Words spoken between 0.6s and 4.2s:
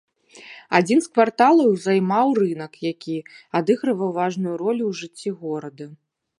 Адзін з кварталаў займаў рынак, які адыгрываў